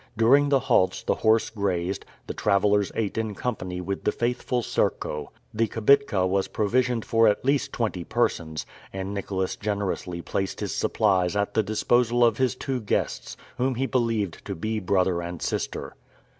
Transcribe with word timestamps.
During 0.17 0.49
the 0.49 0.61
halts 0.61 1.03
the 1.03 1.13
horse 1.13 1.51
grazed, 1.51 2.07
the 2.25 2.33
travelers 2.33 2.91
ate 2.95 3.19
in 3.19 3.35
company 3.35 3.79
with 3.81 4.03
the 4.03 4.11
faithful 4.11 4.63
Serko. 4.63 5.31
The 5.53 5.67
kibitka 5.67 6.25
was 6.27 6.47
provisioned 6.47 7.05
for 7.05 7.27
at 7.27 7.45
least 7.45 7.71
twenty 7.71 8.03
persons, 8.03 8.65
and 8.91 9.13
Nicholas 9.13 9.55
generously 9.55 10.23
placed 10.23 10.59
his 10.59 10.73
supplies 10.75 11.35
at 11.35 11.53
the 11.53 11.61
disposal 11.61 12.25
of 12.25 12.39
his 12.39 12.55
two 12.55 12.79
guests, 12.81 13.37
whom 13.59 13.75
he 13.75 13.85
believed 13.85 14.43
to 14.45 14.55
be 14.55 14.79
brother 14.79 15.21
and 15.21 15.39
sister. 15.39 15.93